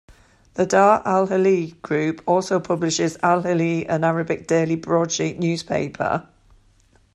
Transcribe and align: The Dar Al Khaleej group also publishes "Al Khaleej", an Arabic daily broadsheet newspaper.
The 0.55 0.65
Dar 0.65 1.03
Al 1.05 1.27
Khaleej 1.27 1.79
group 1.83 2.23
also 2.25 2.59
publishes 2.59 3.19
"Al 3.21 3.43
Khaleej", 3.43 3.85
an 3.87 4.03
Arabic 4.03 4.47
daily 4.47 4.75
broadsheet 4.75 5.37
newspaper. 5.37 6.27